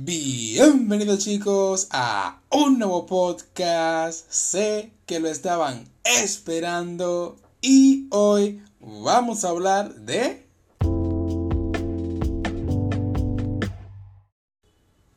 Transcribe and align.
Bienvenidos 0.00 1.24
chicos 1.24 1.88
a 1.90 2.40
un 2.52 2.78
nuevo 2.78 3.04
podcast. 3.04 4.30
Sé 4.30 4.92
que 5.06 5.18
lo 5.18 5.26
estaban 5.28 5.90
esperando 6.04 7.36
y 7.60 8.06
hoy 8.10 8.62
vamos 8.78 9.44
a 9.44 9.48
hablar 9.48 9.92
de... 9.96 10.46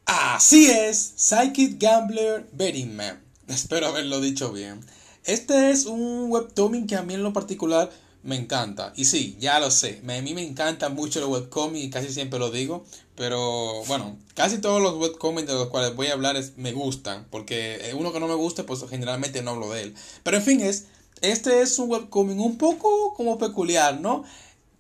Así 0.07 0.65
es, 0.71 1.13
Psychic 1.15 1.79
Gambler 1.79 2.49
Betting 2.51 2.95
Man. 2.95 3.23
Espero 3.47 3.85
haberlo 3.85 4.19
dicho 4.19 4.51
bien. 4.51 4.79
Este 5.25 5.69
es 5.69 5.85
un 5.85 6.31
webtoon 6.31 6.87
que 6.87 6.95
a 6.95 7.03
mí 7.03 7.13
en 7.13 7.21
lo 7.21 7.33
particular 7.33 7.91
me 8.23 8.35
encanta. 8.35 8.93
Y 8.95 9.05
sí, 9.05 9.35
ya 9.39 9.59
lo 9.59 9.71
sé. 9.71 10.01
a 10.07 10.21
mí 10.21 10.33
me 10.33 10.43
encanta 10.43 10.89
mucho 10.89 11.19
los 11.19 11.29
webcomics 11.29 11.85
y 11.85 11.89
casi 11.89 12.13
siempre 12.13 12.39
lo 12.39 12.51
digo. 12.51 12.85
Pero 13.15 13.83
bueno, 13.85 14.17
casi 14.35 14.59
todos 14.59 14.81
los 14.81 14.95
webcomics 14.95 15.47
de 15.47 15.53
los 15.53 15.67
cuales 15.67 15.95
voy 15.95 16.07
a 16.07 16.13
hablar 16.13 16.41
me 16.57 16.71
gustan. 16.71 17.25
Porque 17.29 17.93
uno 17.97 18.13
que 18.13 18.19
no 18.19 18.27
me 18.27 18.35
gusta, 18.35 18.65
pues 18.65 18.83
generalmente 18.89 19.41
no 19.41 19.51
hablo 19.51 19.71
de 19.71 19.83
él. 19.83 19.95
Pero 20.23 20.37
en 20.37 20.43
fin, 20.43 20.61
es, 20.61 20.85
este 21.21 21.61
es 21.61 21.77
un 21.79 21.89
webcomic 21.89 22.39
un 22.39 22.57
poco 22.57 23.13
como 23.15 23.37
peculiar, 23.37 23.99
¿no? 23.99 24.23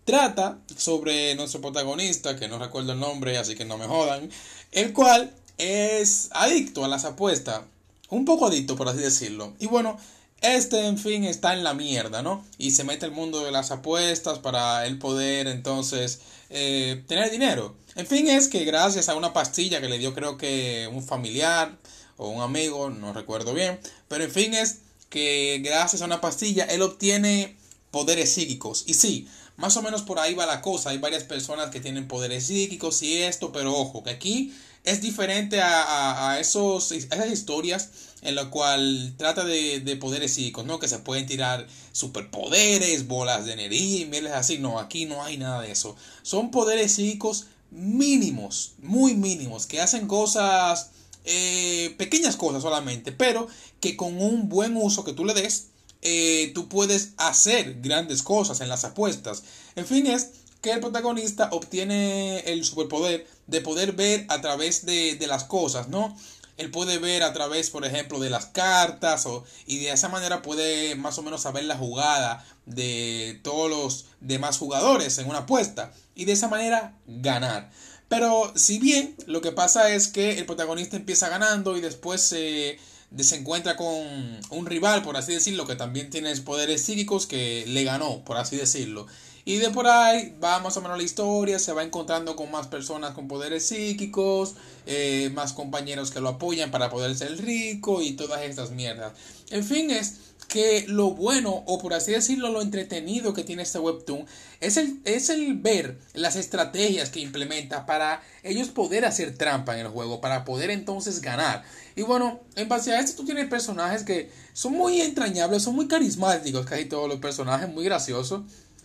Trata 0.05 0.59
sobre 0.75 1.35
nuestro 1.35 1.61
protagonista, 1.61 2.35
que 2.35 2.47
no 2.47 2.59
recuerdo 2.59 2.93
el 2.93 2.99
nombre, 2.99 3.37
así 3.37 3.55
que 3.55 3.65
no 3.65 3.77
me 3.77 3.85
jodan. 3.85 4.29
El 4.71 4.93
cual 4.93 5.33
es 5.57 6.29
adicto 6.31 6.83
a 6.85 6.87
las 6.87 7.05
apuestas. 7.05 7.61
Un 8.09 8.25
poco 8.25 8.47
adicto, 8.47 8.75
por 8.75 8.89
así 8.89 8.99
decirlo. 8.99 9.53
Y 9.59 9.67
bueno, 9.67 9.97
este, 10.41 10.87
en 10.87 10.97
fin, 10.97 11.23
está 11.23 11.53
en 11.53 11.63
la 11.63 11.73
mierda, 11.73 12.21
¿no? 12.23 12.43
Y 12.57 12.71
se 12.71 12.83
mete 12.83 13.05
el 13.05 13.11
mundo 13.11 13.43
de 13.43 13.51
las 13.51 13.71
apuestas 13.71 14.39
para 14.39 14.85
él 14.87 14.97
poder 14.97 15.47
entonces 15.47 16.19
eh, 16.49 17.03
tener 17.07 17.29
dinero. 17.29 17.75
En 17.95 18.07
fin, 18.07 18.27
es 18.27 18.47
que 18.47 18.65
gracias 18.65 19.07
a 19.07 19.15
una 19.15 19.33
pastilla 19.33 19.81
que 19.81 19.89
le 19.89 19.99
dio 19.99 20.13
creo 20.13 20.37
que 20.37 20.89
un 20.91 21.03
familiar 21.03 21.77
o 22.17 22.29
un 22.29 22.41
amigo, 22.41 22.89
no 22.89 23.13
recuerdo 23.13 23.53
bien, 23.53 23.79
pero 24.07 24.23
en 24.23 24.31
fin 24.31 24.53
es 24.53 24.79
que 25.09 25.61
gracias 25.63 26.01
a 26.01 26.05
una 26.05 26.21
pastilla 26.21 26.65
él 26.65 26.81
obtiene 26.81 27.55
poderes 27.91 28.33
psíquicos. 28.33 28.85
Y 28.87 28.95
sí, 28.95 29.27
más 29.57 29.77
o 29.77 29.83
menos 29.83 30.01
por 30.01 30.17
ahí 30.19 30.33
va 30.33 30.45
la 30.45 30.61
cosa. 30.61 30.89
Hay 30.89 30.97
varias 30.97 31.23
personas 31.23 31.69
que 31.69 31.79
tienen 31.79 32.07
poderes 32.07 32.47
psíquicos 32.47 33.03
y 33.03 33.21
esto, 33.21 33.51
pero 33.51 33.75
ojo, 33.75 34.03
que 34.03 34.09
aquí 34.09 34.53
es 34.83 35.01
diferente 35.01 35.61
a, 35.61 36.31
a, 36.31 36.39
esos, 36.39 36.91
esas 36.91 37.31
historias 37.31 37.89
en 38.21 38.35
la 38.35 38.49
cual 38.49 39.13
trata 39.17 39.43
de, 39.43 39.79
de, 39.79 39.95
poderes 39.95 40.33
psíquicos, 40.33 40.65
¿no? 40.65 40.79
Que 40.79 40.87
se 40.87 40.99
pueden 40.99 41.25
tirar 41.25 41.67
superpoderes, 41.91 43.07
bolas 43.07 43.45
de 43.45 43.53
energía 43.53 44.01
y 44.01 44.05
miles 44.05 44.31
así. 44.31 44.57
No, 44.59 44.79
aquí 44.79 45.05
no 45.05 45.23
hay 45.23 45.37
nada 45.37 45.61
de 45.61 45.71
eso. 45.71 45.95
Son 46.21 46.51
poderes 46.51 46.93
psíquicos 46.93 47.45
mínimos, 47.71 48.73
muy 48.79 49.15
mínimos, 49.15 49.65
que 49.65 49.81
hacen 49.81 50.07
cosas, 50.07 50.91
eh, 51.25 51.95
pequeñas 51.97 52.35
cosas 52.35 52.61
solamente, 52.61 53.11
pero 53.11 53.47
que 53.79 53.95
con 53.95 54.21
un 54.21 54.49
buen 54.49 54.75
uso 54.77 55.03
que 55.03 55.13
tú 55.13 55.25
le 55.25 55.33
des, 55.33 55.67
eh, 56.01 56.51
tú 56.53 56.67
puedes 56.67 57.11
hacer 57.17 57.79
grandes 57.81 58.23
cosas 58.23 58.61
en 58.61 58.69
las 58.69 58.83
apuestas. 58.83 59.43
En 59.75 59.85
fin, 59.85 60.05
es 60.07 60.31
que 60.61 60.71
el 60.71 60.79
protagonista 60.79 61.49
obtiene 61.51 62.39
el 62.41 62.63
superpoder 62.63 63.27
de 63.47 63.61
poder 63.61 63.93
ver 63.93 64.25
a 64.29 64.41
través 64.41 64.85
de, 64.85 65.15
de 65.15 65.27
las 65.27 65.43
cosas, 65.43 65.89
¿no? 65.89 66.15
Él 66.57 66.69
puede 66.69 66.99
ver 66.99 67.23
a 67.23 67.33
través, 67.33 67.71
por 67.71 67.85
ejemplo, 67.85 68.19
de 68.19 68.29
las 68.29 68.45
cartas 68.45 69.25
o, 69.25 69.43
y 69.65 69.79
de 69.79 69.91
esa 69.91 70.09
manera 70.09 70.43
puede 70.43 70.95
más 70.95 71.17
o 71.17 71.23
menos 71.23 71.41
saber 71.41 71.63
la 71.63 71.77
jugada 71.77 72.45
de 72.67 73.39
todos 73.43 73.69
los 73.69 74.05
demás 74.19 74.59
jugadores 74.59 75.17
en 75.17 75.27
una 75.27 75.39
apuesta 75.39 75.91
y 76.13 76.25
de 76.25 76.33
esa 76.33 76.47
manera 76.49 76.95
ganar. 77.07 77.71
Pero 78.09 78.53
si 78.55 78.77
bien 78.77 79.15
lo 79.25 79.41
que 79.41 79.51
pasa 79.51 79.91
es 79.93 80.07
que 80.09 80.37
el 80.37 80.45
protagonista 80.45 80.97
empieza 80.97 81.29
ganando 81.29 81.77
y 81.77 81.81
después 81.81 82.21
se, 82.21 82.77
se 83.17 83.35
encuentra 83.37 83.75
con 83.75 84.39
un 84.49 84.65
rival, 84.65 85.01
por 85.01 85.17
así 85.17 85.33
decirlo, 85.33 85.65
que 85.65 85.75
también 85.75 86.09
tiene 86.09 86.35
poderes 86.41 86.83
psíquicos 86.83 87.25
que 87.25 87.63
le 87.67 87.83
ganó, 87.85 88.23
por 88.25 88.37
así 88.37 88.57
decirlo. 88.57 89.07
Y 89.45 89.57
de 89.57 89.69
por 89.71 89.87
ahí 89.87 90.35
va 90.43 90.59
más 90.59 90.77
o 90.77 90.81
menos 90.81 90.97
la 90.97 91.03
historia, 91.03 91.57
se 91.59 91.73
va 91.73 91.83
encontrando 91.83 92.35
con 92.35 92.51
más 92.51 92.67
personas 92.67 93.13
con 93.13 93.27
poderes 93.27 93.65
psíquicos, 93.65 94.55
eh, 94.85 95.31
más 95.33 95.53
compañeros 95.53 96.11
que 96.11 96.19
lo 96.19 96.29
apoyan 96.29 96.71
para 96.71 96.89
poder 96.89 97.15
ser 97.15 97.41
rico 97.41 98.01
y 98.01 98.13
todas 98.13 98.41
estas 98.43 98.71
mierdas. 98.71 99.13
En 99.49 99.63
fin, 99.63 99.89
es 99.89 100.15
que 100.51 100.85
lo 100.89 101.11
bueno, 101.11 101.63
o 101.65 101.79
por 101.79 101.93
así 101.93 102.11
decirlo, 102.11 102.51
lo 102.51 102.61
entretenido 102.61 103.33
que 103.33 103.45
tiene 103.45 103.63
este 103.63 103.79
webtoon, 103.79 104.25
es 104.59 104.75
el, 104.75 104.99
es 105.05 105.29
el 105.29 105.55
ver 105.55 105.97
las 106.13 106.35
estrategias 106.35 107.09
que 107.09 107.21
implementa 107.21 107.85
para 107.85 108.21
ellos 108.43 108.67
poder 108.67 109.05
hacer 109.05 109.37
trampa 109.37 109.75
en 109.75 109.85
el 109.85 109.87
juego, 109.87 110.19
para 110.19 110.43
poder 110.43 110.69
entonces 110.69 111.21
ganar. 111.21 111.63
Y 111.95 112.01
bueno, 112.01 112.41
en 112.55 112.67
base 112.67 112.91
a 112.91 112.99
esto 112.99 113.21
tú 113.21 113.25
tienes 113.25 113.47
personajes 113.47 114.03
que 114.03 114.29
son 114.51 114.73
muy 114.73 114.99
entrañables, 114.99 115.63
son 115.63 115.75
muy 115.75 115.87
carismáticos, 115.87 116.65
casi 116.65 116.83
todos 116.83 117.07
los 117.07 117.19
personajes, 117.19 117.69
muy 117.69 117.85
graciosos 117.85 118.41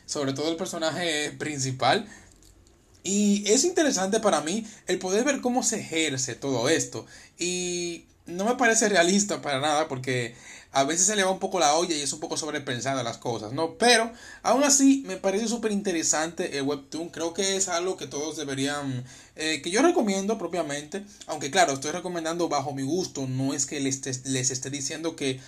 sobre 0.06 0.32
todo 0.32 0.50
el 0.50 0.56
personaje 0.56 1.32
principal. 1.32 2.08
Y 3.02 3.44
es 3.46 3.64
interesante 3.64 4.18
para 4.18 4.40
mí 4.40 4.66
el 4.86 4.98
poder 4.98 5.24
ver 5.24 5.40
cómo 5.40 5.62
se 5.62 5.80
ejerce 5.80 6.34
todo 6.34 6.68
esto. 6.68 7.06
Y 7.38 8.06
no 8.26 8.44
me 8.44 8.56
parece 8.56 8.88
realista 8.88 9.40
para 9.40 9.60
nada 9.60 9.86
porque 9.88 10.34
a 10.72 10.84
veces 10.84 11.06
se 11.06 11.16
le 11.16 11.24
va 11.24 11.30
un 11.30 11.38
poco 11.38 11.58
la 11.58 11.74
olla 11.74 11.94
y 11.94 12.02
es 12.02 12.12
un 12.12 12.20
poco 12.20 12.36
sobrepensada 12.36 13.02
las 13.02 13.16
cosas, 13.16 13.52
¿no? 13.52 13.78
Pero 13.78 14.12
aún 14.42 14.62
así 14.62 15.04
me 15.06 15.16
parece 15.16 15.48
súper 15.48 15.72
interesante 15.72 16.58
el 16.58 16.64
webtoon. 16.64 17.08
Creo 17.08 17.32
que 17.32 17.56
es 17.56 17.68
algo 17.68 17.96
que 17.96 18.06
todos 18.06 18.36
deberían, 18.36 19.04
eh, 19.36 19.62
que 19.62 19.70
yo 19.70 19.80
recomiendo 19.82 20.36
propiamente. 20.36 21.02
Aunque 21.28 21.50
claro, 21.50 21.72
estoy 21.72 21.92
recomendando 21.92 22.48
bajo 22.48 22.74
mi 22.74 22.82
gusto. 22.82 23.26
No 23.26 23.54
es 23.54 23.64
que 23.64 23.80
les, 23.80 24.26
les 24.26 24.50
esté 24.50 24.68
diciendo 24.68 25.16
que 25.16 25.40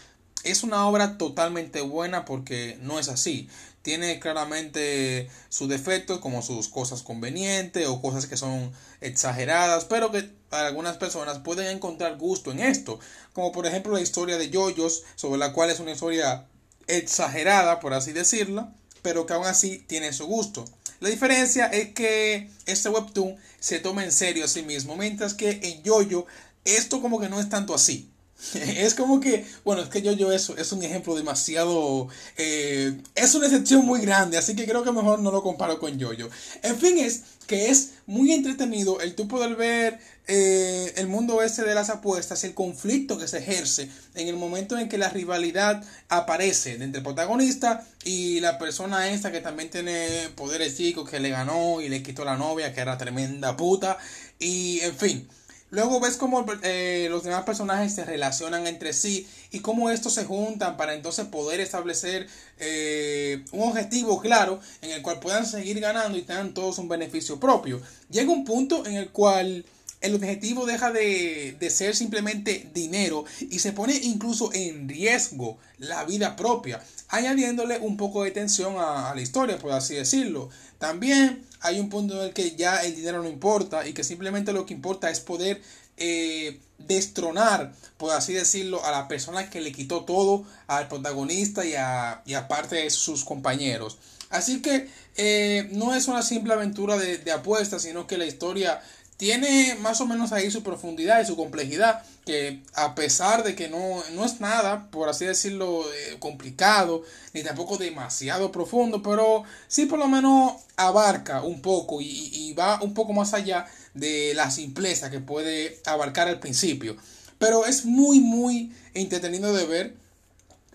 es 0.50 0.62
una 0.62 0.86
obra 0.86 1.18
totalmente 1.18 1.80
buena 1.80 2.24
porque 2.24 2.78
no 2.82 2.98
es 2.98 3.08
así. 3.08 3.48
Tiene 3.82 4.18
claramente 4.20 5.30
sus 5.48 5.68
defectos 5.68 6.18
como 6.18 6.42
sus 6.42 6.68
cosas 6.68 7.02
convenientes 7.02 7.86
o 7.86 8.02
cosas 8.02 8.26
que 8.26 8.36
son 8.36 8.72
exageradas, 9.00 9.84
pero 9.84 10.10
que 10.10 10.30
algunas 10.50 10.96
personas 10.96 11.38
pueden 11.38 11.68
encontrar 11.68 12.18
gusto 12.18 12.52
en 12.52 12.60
esto. 12.60 12.98
Como 13.32 13.52
por 13.52 13.66
ejemplo 13.66 13.92
la 13.92 14.00
historia 14.00 14.36
de 14.36 14.50
Yoyos, 14.50 15.04
sobre 15.14 15.38
la 15.38 15.52
cual 15.52 15.70
es 15.70 15.80
una 15.80 15.92
historia 15.92 16.46
exagerada, 16.86 17.80
por 17.80 17.94
así 17.94 18.12
decirlo, 18.12 18.68
pero 19.02 19.26
que 19.26 19.34
aún 19.34 19.46
así 19.46 19.78
tiene 19.86 20.12
su 20.12 20.26
gusto. 20.26 20.64
La 21.00 21.08
diferencia 21.08 21.66
es 21.66 21.94
que 21.94 22.50
este 22.66 22.88
webtoon 22.88 23.36
se 23.60 23.78
toma 23.78 24.04
en 24.04 24.12
serio 24.12 24.44
a 24.44 24.48
sí 24.48 24.62
mismo, 24.62 24.96
mientras 24.96 25.34
que 25.34 25.60
en 25.62 25.82
Yoyo 25.82 26.26
esto 26.64 27.00
como 27.00 27.20
que 27.20 27.28
no 27.28 27.40
es 27.40 27.48
tanto 27.48 27.74
así. 27.74 28.10
Es 28.54 28.94
como 28.94 29.20
que, 29.20 29.46
bueno, 29.64 29.82
es 29.82 29.88
que 29.88 30.02
yo, 30.02 30.12
yo 30.12 30.32
eso 30.32 30.56
es 30.56 30.72
un 30.72 30.82
ejemplo 30.82 31.14
demasiado, 31.14 32.08
eh, 32.36 32.96
es 33.14 33.34
una 33.34 33.46
excepción 33.46 33.84
muy 33.84 34.00
grande, 34.00 34.38
así 34.38 34.54
que 34.54 34.66
creo 34.66 34.84
que 34.84 34.92
mejor 34.92 35.18
no 35.20 35.30
lo 35.30 35.42
comparo 35.42 35.78
con 35.78 35.98
Yoyo. 35.98 36.30
En 36.62 36.78
fin, 36.78 36.98
es 36.98 37.22
que 37.46 37.70
es 37.70 37.92
muy 38.06 38.32
entretenido 38.32 39.00
el 39.00 39.14
tú 39.14 39.26
poder 39.26 39.56
ver 39.56 39.98
eh, 40.28 40.92
el 40.96 41.08
mundo 41.08 41.42
este 41.42 41.62
de 41.62 41.74
las 41.74 41.90
apuestas, 41.90 42.44
el 42.44 42.54
conflicto 42.54 43.18
que 43.18 43.26
se 43.26 43.38
ejerce 43.38 43.88
en 44.14 44.28
el 44.28 44.36
momento 44.36 44.78
en 44.78 44.88
que 44.88 44.98
la 44.98 45.08
rivalidad 45.08 45.82
aparece 46.08 46.74
entre 46.74 46.98
el 46.98 47.04
protagonista 47.04 47.86
y 48.04 48.40
la 48.40 48.58
persona 48.58 49.10
esta 49.10 49.32
que 49.32 49.40
también 49.40 49.70
tiene 49.70 50.28
poderes 50.36 50.76
chicos 50.76 51.08
que 51.08 51.20
le 51.20 51.30
ganó 51.30 51.80
y 51.80 51.88
le 51.88 52.02
quitó 52.02 52.24
la 52.24 52.36
novia, 52.36 52.74
que 52.74 52.82
era 52.82 52.98
tremenda 52.98 53.56
puta, 53.56 53.98
y 54.38 54.80
en 54.80 54.94
fin. 54.94 55.28
Luego 55.70 56.00
ves 56.00 56.16
cómo 56.16 56.46
eh, 56.62 57.08
los 57.10 57.24
demás 57.24 57.44
personajes 57.44 57.94
se 57.94 58.04
relacionan 58.04 58.66
entre 58.66 58.92
sí 58.92 59.26
y 59.50 59.60
cómo 59.60 59.90
estos 59.90 60.14
se 60.14 60.24
juntan 60.24 60.76
para 60.76 60.94
entonces 60.94 61.26
poder 61.26 61.60
establecer 61.60 62.26
eh, 62.58 63.44
un 63.52 63.68
objetivo 63.68 64.20
claro 64.20 64.60
en 64.80 64.92
el 64.92 65.02
cual 65.02 65.20
puedan 65.20 65.44
seguir 65.44 65.78
ganando 65.80 66.16
y 66.16 66.22
tengan 66.22 66.54
todos 66.54 66.78
un 66.78 66.88
beneficio 66.88 67.38
propio. 67.38 67.82
Llega 68.10 68.32
un 68.32 68.44
punto 68.44 68.86
en 68.86 68.94
el 68.94 69.10
cual 69.10 69.64
el 70.00 70.14
objetivo 70.14 70.66
deja 70.66 70.92
de, 70.92 71.56
de, 71.58 71.70
ser 71.70 71.96
simplemente 71.96 72.70
dinero 72.72 73.24
y 73.40 73.58
se 73.58 73.72
pone 73.72 73.94
incluso 73.94 74.52
en 74.52 74.88
riesgo 74.88 75.58
la 75.78 76.04
vida 76.04 76.36
propia, 76.36 76.82
añadiéndole 77.08 77.78
un 77.78 77.96
poco 77.96 78.22
de 78.22 78.30
tensión 78.30 78.76
a, 78.78 79.12
la 79.14 79.20
historia, 79.20 79.58
por 79.58 79.72
así 79.72 79.94
decirlo. 79.94 80.50
También 80.78 81.44
hay 81.60 81.80
un 81.80 81.88
punto 81.88 82.20
en 82.20 82.28
el 82.28 82.32
que 82.32 82.54
ya 82.54 82.76
el 82.78 82.94
dinero 82.94 83.22
no 83.22 83.28
importa 83.28 83.86
y 83.86 83.92
que 83.92 84.04
simplemente 84.04 84.52
lo 84.52 84.66
que 84.66 84.74
importa 84.74 85.10
es 85.10 85.18
poder 85.20 85.60
eh, 85.96 86.60
destronar, 86.78 87.74
por 87.96 88.12
así 88.12 88.32
decirlo, 88.32 88.84
a 88.84 88.92
la 88.92 89.08
persona 89.08 89.50
que 89.50 89.60
le 89.60 89.72
quitó 89.72 90.04
todo 90.04 90.44
al 90.68 90.86
protagonista 90.86 91.64
y 91.64 91.74
a, 91.74 92.22
y 92.24 92.34
parte 92.48 92.76
de 92.76 92.90
sus 92.90 93.24
compañeros. 93.24 93.98
Así 94.30 94.60
que 94.62 94.88
eh, 95.16 95.68
no 95.72 95.94
es 95.94 96.06
una 96.06 96.22
simple 96.22 96.52
aventura 96.52 96.98
de, 96.98 97.18
de 97.18 97.32
apuestas, 97.32 97.82
sino 97.82 98.06
que 98.06 98.18
la 98.18 98.26
historia 98.26 98.80
tiene 99.18 99.76
más 99.80 100.00
o 100.00 100.06
menos 100.06 100.32
ahí 100.32 100.48
su 100.48 100.62
profundidad 100.62 101.20
y 101.20 101.26
su 101.26 101.36
complejidad, 101.36 102.02
que 102.24 102.62
a 102.74 102.94
pesar 102.94 103.42
de 103.42 103.56
que 103.56 103.68
no, 103.68 104.02
no 104.14 104.24
es 104.24 104.40
nada, 104.40 104.88
por 104.92 105.08
así 105.08 105.24
decirlo, 105.24 105.84
eh, 105.92 106.16
complicado, 106.20 107.02
ni 107.34 107.42
tampoco 107.42 107.78
demasiado 107.78 108.52
profundo, 108.52 109.02
pero 109.02 109.42
sí 109.66 109.86
por 109.86 109.98
lo 109.98 110.06
menos 110.06 110.52
abarca 110.76 111.42
un 111.42 111.60
poco 111.60 112.00
y, 112.00 112.30
y, 112.32 112.52
va 112.52 112.80
un 112.80 112.94
poco 112.94 113.12
más 113.12 113.34
allá 113.34 113.66
de 113.92 114.34
la 114.34 114.52
simpleza 114.52 115.10
que 115.10 115.18
puede 115.18 115.80
abarcar 115.84 116.28
al 116.28 116.38
principio. 116.38 116.96
Pero 117.40 117.66
es 117.66 117.84
muy, 117.84 118.20
muy 118.20 118.72
entretenido 118.94 119.52
de 119.52 119.66
ver. 119.66 119.94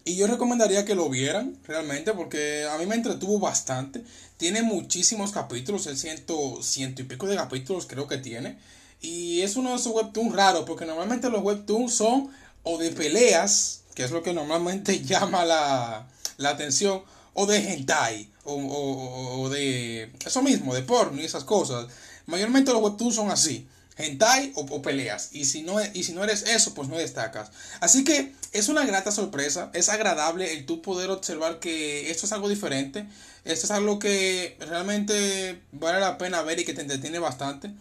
Y 0.05 0.15
yo 0.15 0.27
recomendaría 0.27 0.83
que 0.83 0.95
lo 0.95 1.09
vieran 1.09 1.57
realmente 1.65 2.13
porque 2.13 2.67
a 2.69 2.77
mí 2.77 2.85
me 2.85 2.95
entretuvo 2.95 3.39
bastante. 3.39 4.03
Tiene 4.38 4.61
muchísimos 4.61 5.31
capítulos, 5.31 5.88
el 5.88 5.97
ciento, 5.97 6.61
ciento 6.61 7.01
y 7.01 7.05
pico 7.05 7.25
de 7.27 7.38
capítulos 7.38 7.85
creo 7.85 8.07
que 8.07 8.17
tiene. 8.17 8.57
Y 9.01 9.41
es 9.41 9.55
uno 9.55 9.69
de 9.69 9.75
esos 9.75 9.94
webtoons 9.94 10.35
raros 10.35 10.65
porque 10.65 10.85
normalmente 10.85 11.29
los 11.29 11.41
webtoons 11.41 11.94
son 11.94 12.29
o 12.63 12.77
de 12.77 12.91
peleas, 12.91 13.81
que 13.95 14.03
es 14.03 14.11
lo 14.11 14.23
que 14.23 14.33
normalmente 14.33 15.01
llama 15.03 15.45
la, 15.45 16.07
la 16.38 16.50
atención, 16.50 17.03
o 17.33 17.45
de 17.45 17.73
hentai, 17.73 18.29
o, 18.44 19.41
o, 19.41 19.50
de 19.50 20.11
eso 20.25 20.41
mismo, 20.41 20.75
de 20.75 20.83
porno 20.83 21.21
y 21.21 21.25
esas 21.25 21.44
cosas. 21.44 21.88
Mayormente 22.25 22.71
los 22.71 22.81
webtoons 22.81 23.15
son 23.15 23.31
así, 23.31 23.67
hentai 23.97 24.51
o, 24.55 24.81
peleas. 24.81 25.29
Y 25.31 25.45
si, 25.45 25.61
no, 25.61 25.75
y 25.93 26.03
si 26.03 26.13
no 26.13 26.23
eres 26.23 26.43
eso, 26.43 26.73
pues 26.73 26.89
no 26.89 26.97
destacas. 26.97 27.51
Así 27.79 28.03
que 28.03 28.33
es 28.51 28.69
una 28.69 28.85
grata 28.85 29.11
sorpresa, 29.11 29.71
es 29.73 29.89
agradable 29.89 30.53
el 30.53 30.65
tú 30.65 30.81
poder 30.81 31.09
observar 31.09 31.59
que 31.59 32.11
esto 32.11 32.25
es 32.25 32.31
algo 32.31 32.49
diferente. 32.49 33.05
Esto 33.45 33.65
es 33.65 33.71
algo 33.71 33.99
que 33.99 34.57
realmente 34.59 35.61
vale 35.71 35.99
la 35.99 36.17
pena 36.17 36.41
ver 36.43 36.59
y 36.59 36.65
que 36.65 36.73
te 36.73 36.81
entretiene 36.81 37.19
bastante. 37.19 37.71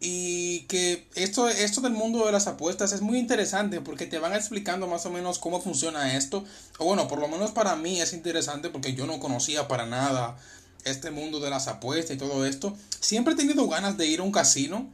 Y 0.00 0.62
que 0.62 1.06
esto, 1.14 1.48
esto 1.48 1.80
del 1.80 1.92
mundo 1.92 2.26
de 2.26 2.32
las 2.32 2.48
apuestas 2.48 2.92
es 2.92 3.02
muy 3.02 3.18
interesante 3.18 3.80
porque 3.80 4.06
te 4.06 4.18
van 4.18 4.34
explicando 4.34 4.88
más 4.88 5.06
o 5.06 5.10
menos 5.10 5.38
cómo 5.38 5.62
funciona 5.62 6.16
esto. 6.16 6.44
O 6.78 6.84
bueno, 6.84 7.06
por 7.08 7.20
lo 7.20 7.28
menos 7.28 7.52
para 7.52 7.76
mí 7.76 8.00
es 8.00 8.12
interesante 8.12 8.68
porque 8.68 8.94
yo 8.94 9.06
no 9.06 9.20
conocía 9.20 9.68
para 9.68 9.86
nada 9.86 10.36
este 10.84 11.12
mundo 11.12 11.38
de 11.38 11.50
las 11.50 11.68
apuestas 11.68 12.16
y 12.16 12.18
todo 12.18 12.44
esto. 12.44 12.76
Siempre 13.00 13.34
he 13.34 13.36
tenido 13.36 13.68
ganas 13.68 13.96
de 13.96 14.06
ir 14.06 14.20
a 14.20 14.24
un 14.24 14.32
casino 14.32 14.90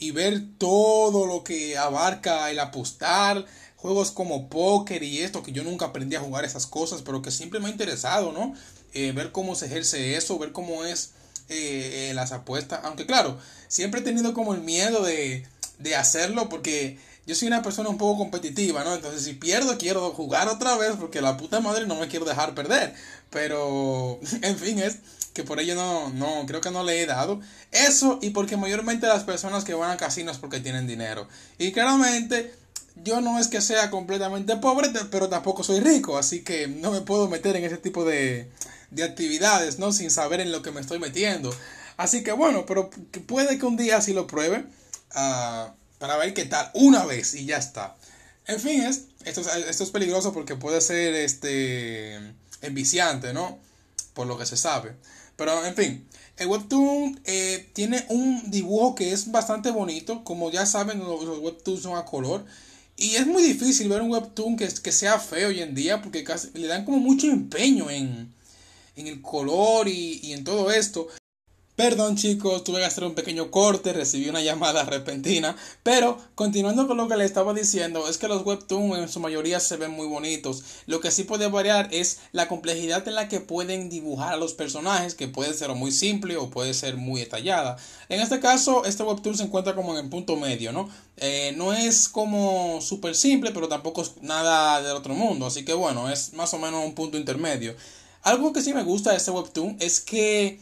y 0.00 0.10
ver 0.10 0.42
todo 0.58 1.26
lo 1.26 1.44
que 1.44 1.78
abarca 1.78 2.50
el 2.50 2.58
apostar, 2.58 3.44
juegos 3.76 4.10
como 4.10 4.48
póker 4.48 5.02
y 5.02 5.20
esto, 5.20 5.42
que 5.42 5.52
yo 5.52 5.62
nunca 5.62 5.86
aprendí 5.86 6.16
a 6.16 6.20
jugar 6.20 6.44
esas 6.44 6.66
cosas, 6.66 7.02
pero 7.02 7.22
que 7.22 7.30
siempre 7.30 7.60
me 7.60 7.68
ha 7.68 7.70
interesado, 7.70 8.32
¿no? 8.32 8.54
Eh, 8.94 9.12
ver 9.12 9.30
cómo 9.30 9.54
se 9.54 9.66
ejerce 9.66 10.16
eso, 10.16 10.38
ver 10.38 10.52
cómo 10.52 10.84
es 10.84 11.12
eh, 11.48 12.10
las 12.14 12.32
apuestas. 12.32 12.80
Aunque 12.82 13.06
claro, 13.06 13.38
siempre 13.68 14.00
he 14.00 14.04
tenido 14.04 14.32
como 14.34 14.54
el 14.54 14.62
miedo 14.62 15.04
de, 15.04 15.46
de 15.78 15.96
hacerlo 15.96 16.48
porque 16.48 16.98
yo 17.26 17.34
soy 17.34 17.48
una 17.48 17.62
persona 17.62 17.88
un 17.88 17.98
poco 17.98 18.18
competitiva, 18.18 18.84
¿no? 18.84 18.94
Entonces 18.94 19.22
si 19.22 19.34
pierdo 19.34 19.78
quiero 19.78 20.10
jugar 20.10 20.48
otra 20.48 20.76
vez 20.76 20.92
porque 20.98 21.20
la 21.20 21.36
puta 21.36 21.60
madre 21.60 21.86
no 21.86 21.96
me 21.96 22.08
quiero 22.08 22.24
dejar 22.24 22.54
perder. 22.54 22.94
Pero, 23.30 24.18
en 24.42 24.58
fin, 24.58 24.78
es 24.78 24.98
que 25.32 25.44
por 25.44 25.60
ello 25.60 25.74
no, 25.74 26.10
no, 26.10 26.44
creo 26.46 26.60
que 26.60 26.70
no 26.70 26.82
le 26.82 27.00
he 27.00 27.06
dado. 27.06 27.40
Eso 27.72 28.18
y 28.22 28.30
porque 28.30 28.56
mayormente 28.56 29.06
las 29.06 29.24
personas 29.24 29.64
que 29.64 29.74
van 29.74 29.92
a 29.92 29.96
casinos 29.96 30.38
porque 30.38 30.60
tienen 30.60 30.86
dinero. 30.86 31.28
Y 31.58 31.72
claramente 31.72 32.54
yo 32.96 33.20
no 33.20 33.38
es 33.38 33.48
que 33.48 33.60
sea 33.60 33.90
completamente 33.90 34.56
pobre, 34.56 34.90
pero 35.10 35.28
tampoco 35.28 35.62
soy 35.62 35.80
rico, 35.80 36.18
así 36.18 36.42
que 36.42 36.68
no 36.68 36.90
me 36.90 37.00
puedo 37.00 37.28
meter 37.28 37.56
en 37.56 37.64
ese 37.64 37.78
tipo 37.78 38.04
de, 38.04 38.50
de 38.90 39.04
actividades, 39.04 39.78
¿no? 39.78 39.92
Sin 39.92 40.10
saber 40.10 40.40
en 40.40 40.52
lo 40.52 40.62
que 40.62 40.72
me 40.72 40.80
estoy 40.80 40.98
metiendo. 40.98 41.54
Así 41.96 42.22
que 42.22 42.32
bueno, 42.32 42.66
pero 42.66 42.90
puede 43.26 43.58
que 43.58 43.66
un 43.66 43.76
día 43.76 44.00
sí 44.00 44.12
lo 44.12 44.26
pruebe 44.26 44.64
uh, 45.14 45.70
para 46.00 46.16
ver 46.16 46.32
qué 46.34 46.46
tal, 46.46 46.68
una 46.74 47.04
vez 47.04 47.34
y 47.34 47.44
ya 47.44 47.58
está. 47.58 47.94
En 48.46 48.58
fin, 48.58 48.82
es, 48.82 49.04
esto, 49.24 49.42
esto 49.42 49.84
es 49.84 49.90
peligroso 49.90 50.32
porque 50.32 50.56
puede 50.56 50.80
ser 50.80 51.14
este 51.14 52.16
enviciante, 52.62 53.34
¿no? 53.34 53.58
Por 54.14 54.26
lo 54.26 54.38
que 54.38 54.46
se 54.46 54.56
sabe. 54.56 54.96
Pero 55.36 55.64
en 55.64 55.76
fin, 55.76 56.08
el 56.38 56.46
webtoon 56.48 57.20
eh, 57.24 57.68
tiene 57.74 58.06
un 58.08 58.50
dibujo 58.50 58.94
que 58.94 59.12
es 59.12 59.30
bastante 59.30 59.70
bonito. 59.70 60.24
Como 60.24 60.50
ya 60.50 60.64
saben, 60.64 61.00
los, 61.00 61.38
webtoons 61.38 61.82
son 61.82 61.98
a 61.98 62.06
color. 62.06 62.46
Y 62.96 63.16
es 63.16 63.26
muy 63.26 63.42
difícil 63.42 63.88
ver 63.90 64.00
un 64.00 64.10
webtoon 64.10 64.56
que, 64.56 64.68
que 64.68 64.92
sea 64.92 65.18
feo 65.18 65.48
hoy 65.48 65.60
en 65.60 65.74
día 65.74 66.00
porque 66.00 66.24
casi, 66.24 66.48
le 66.54 66.66
dan 66.66 66.86
como 66.86 66.98
mucho 66.98 67.26
empeño 67.26 67.90
en, 67.90 68.32
en 68.96 69.06
el 69.06 69.20
color 69.20 69.86
y, 69.86 70.20
y 70.22 70.32
en 70.32 70.44
todo 70.44 70.70
esto. 70.70 71.08
Perdón 71.80 72.14
chicos, 72.14 72.62
tuve 72.62 72.80
que 72.80 72.84
hacer 72.84 73.04
un 73.04 73.14
pequeño 73.14 73.50
corte, 73.50 73.94
recibí 73.94 74.28
una 74.28 74.42
llamada 74.42 74.84
repentina, 74.84 75.56
pero 75.82 76.18
continuando 76.34 76.86
con 76.86 76.98
lo 76.98 77.08
que 77.08 77.16
le 77.16 77.24
estaba 77.24 77.54
diciendo, 77.54 78.06
es 78.06 78.18
que 78.18 78.28
los 78.28 78.44
webtoons 78.44 78.98
en 78.98 79.08
su 79.08 79.18
mayoría 79.18 79.60
se 79.60 79.78
ven 79.78 79.90
muy 79.92 80.06
bonitos. 80.06 80.62
Lo 80.84 81.00
que 81.00 81.10
sí 81.10 81.24
puede 81.24 81.48
variar 81.48 81.88
es 81.90 82.18
la 82.32 82.48
complejidad 82.48 83.08
en 83.08 83.14
la 83.14 83.28
que 83.28 83.40
pueden 83.40 83.88
dibujar 83.88 84.34
a 84.34 84.36
los 84.36 84.52
personajes, 84.52 85.14
que 85.14 85.26
puede 85.26 85.54
ser 85.54 85.70
muy 85.70 85.90
simple 85.90 86.36
o 86.36 86.50
puede 86.50 86.74
ser 86.74 86.98
muy 86.98 87.22
detallada. 87.22 87.78
En 88.10 88.20
este 88.20 88.40
caso, 88.40 88.84
este 88.84 89.02
webtoon 89.02 89.38
se 89.38 89.44
encuentra 89.44 89.74
como 89.74 89.96
en 89.96 90.04
el 90.04 90.10
punto 90.10 90.36
medio, 90.36 90.72
¿no? 90.72 90.90
Eh, 91.16 91.54
no 91.56 91.72
es 91.72 92.10
como 92.10 92.82
súper 92.82 93.14
simple, 93.14 93.52
pero 93.52 93.68
tampoco 93.68 94.02
es 94.02 94.20
nada 94.20 94.82
del 94.82 94.96
otro 94.96 95.14
mundo, 95.14 95.46
así 95.46 95.64
que 95.64 95.72
bueno, 95.72 96.10
es 96.10 96.34
más 96.34 96.52
o 96.52 96.58
menos 96.58 96.84
un 96.84 96.94
punto 96.94 97.16
intermedio. 97.16 97.74
Algo 98.22 98.52
que 98.52 98.60
sí 98.60 98.74
me 98.74 98.82
gusta 98.82 99.12
de 99.12 99.16
este 99.16 99.30
webtoon 99.30 99.78
es 99.80 100.02
que 100.02 100.60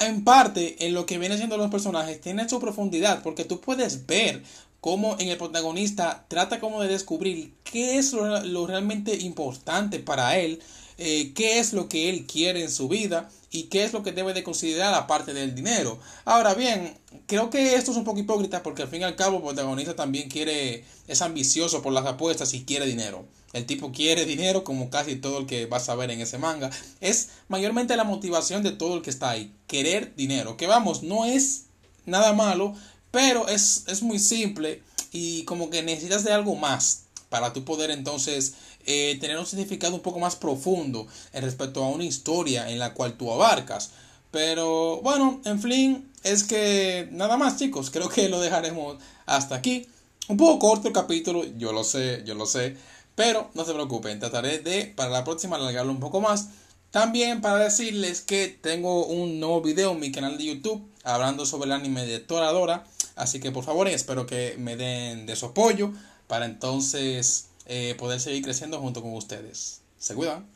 en 0.00 0.24
parte 0.24 0.86
en 0.86 0.94
lo 0.94 1.06
que 1.06 1.18
viene 1.18 1.36
siendo 1.36 1.56
los 1.56 1.70
personajes 1.70 2.20
tiene 2.20 2.48
su 2.48 2.58
profundidad 2.58 3.22
porque 3.22 3.44
tú 3.44 3.60
puedes 3.60 4.06
ver 4.06 4.42
cómo 4.80 5.16
en 5.18 5.28
el 5.28 5.36
protagonista 5.36 6.24
trata 6.28 6.58
como 6.58 6.82
de 6.82 6.88
descubrir 6.88 7.52
qué 7.64 7.98
es 7.98 8.12
lo, 8.12 8.66
realmente 8.66 9.14
importante 9.16 9.98
para 9.98 10.38
él, 10.38 10.60
eh, 10.98 11.32
qué 11.34 11.58
es 11.58 11.72
lo 11.72 11.88
que 11.88 12.08
él 12.08 12.26
quiere 12.26 12.62
en 12.62 12.70
su 12.70 12.88
vida 12.88 13.28
y 13.50 13.64
qué 13.64 13.84
es 13.84 13.92
lo 13.92 14.02
que 14.02 14.12
debe 14.12 14.32
de 14.32 14.42
considerar 14.42 14.94
aparte 14.94 15.34
del 15.34 15.54
dinero. 15.54 15.98
Ahora 16.24 16.54
bien, 16.54 16.96
creo 17.26 17.50
que 17.50 17.74
esto 17.74 17.90
es 17.90 17.96
un 17.96 18.04
poco 18.04 18.20
hipócrita 18.20 18.62
porque 18.62 18.82
al 18.82 18.88
fin 18.88 19.02
y 19.02 19.04
al 19.04 19.16
cabo 19.16 19.36
el 19.36 19.42
protagonista 19.42 19.94
también 19.94 20.28
quiere, 20.28 20.84
es 21.08 21.22
ambicioso 21.22 21.82
por 21.82 21.92
las 21.92 22.06
apuestas 22.06 22.54
y 22.54 22.64
quiere 22.64 22.86
dinero. 22.86 23.26
El 23.52 23.66
tipo 23.66 23.90
quiere 23.90 24.26
dinero 24.26 24.62
como 24.62 24.90
casi 24.90 25.16
todo 25.16 25.38
el 25.38 25.46
que 25.46 25.66
vas 25.66 25.88
a 25.88 25.94
ver 25.96 26.10
en 26.10 26.20
ese 26.20 26.38
manga. 26.38 26.70
Es 27.00 27.30
mayormente 27.48 27.96
la 27.96 28.04
motivación 28.04 28.62
de 28.62 28.72
todo 28.72 28.94
el 28.96 29.02
que 29.02 29.10
está 29.10 29.30
ahí. 29.30 29.52
Querer 29.66 30.14
dinero. 30.14 30.56
Que 30.56 30.66
vamos, 30.66 31.02
no 31.02 31.24
es 31.24 31.64
nada 32.06 32.32
malo, 32.32 32.74
pero 33.10 33.48
es, 33.48 33.84
es 33.88 34.02
muy 34.02 34.18
simple 34.18 34.82
y 35.12 35.44
como 35.44 35.70
que 35.70 35.82
necesitas 35.82 36.24
de 36.24 36.32
algo 36.32 36.54
más 36.54 37.04
para 37.28 37.52
tú 37.52 37.64
poder 37.64 37.90
entonces 37.90 38.54
eh, 38.86 39.18
tener 39.20 39.38
un 39.38 39.46
significado 39.46 39.94
un 39.94 40.00
poco 40.00 40.18
más 40.18 40.36
profundo 40.36 41.06
en 41.32 41.42
respecto 41.42 41.82
a 41.84 41.88
una 41.88 42.04
historia 42.04 42.70
en 42.70 42.78
la 42.78 42.94
cual 42.94 43.16
tú 43.16 43.32
abarcas. 43.32 43.90
Pero 44.30 45.00
bueno, 45.02 45.40
en 45.44 45.60
fin, 45.60 46.10
es 46.22 46.44
que 46.44 47.08
nada 47.12 47.36
más 47.36 47.56
chicos, 47.56 47.90
creo 47.90 48.08
que 48.08 48.28
lo 48.28 48.40
dejaremos 48.40 48.98
hasta 49.26 49.56
aquí. 49.56 49.86
Un 50.28 50.36
poco 50.36 50.58
corto 50.58 50.88
el 50.88 50.94
capítulo, 50.94 51.44
yo 51.58 51.72
lo 51.72 51.82
sé, 51.82 52.22
yo 52.24 52.34
lo 52.34 52.46
sé. 52.46 52.76
Pero 53.20 53.50
no 53.52 53.66
se 53.66 53.74
preocupen, 53.74 54.18
trataré 54.18 54.60
de 54.60 54.94
para 54.96 55.10
la 55.10 55.24
próxima 55.24 55.56
alargarlo 55.56 55.92
un 55.92 56.00
poco 56.00 56.22
más. 56.22 56.48
También 56.90 57.42
para 57.42 57.58
decirles 57.58 58.22
que 58.22 58.48
tengo 58.48 59.04
un 59.04 59.38
nuevo 59.40 59.60
video 59.60 59.92
en 59.92 60.00
mi 60.00 60.10
canal 60.10 60.38
de 60.38 60.46
YouTube 60.46 60.82
hablando 61.04 61.44
sobre 61.44 61.66
el 61.66 61.72
anime 61.72 62.06
de 62.06 62.18
Toradora. 62.20 62.86
Así 63.16 63.38
que 63.38 63.50
por 63.52 63.62
favor 63.62 63.88
espero 63.88 64.24
que 64.24 64.56
me 64.58 64.74
den 64.74 65.26
de 65.26 65.36
su 65.36 65.44
apoyo 65.44 65.92
para 66.28 66.46
entonces 66.46 67.48
eh, 67.66 67.94
poder 67.98 68.20
seguir 68.20 68.42
creciendo 68.42 68.80
junto 68.80 69.02
con 69.02 69.12
ustedes. 69.12 69.82
Se 69.98 70.14
cuidan. 70.14 70.46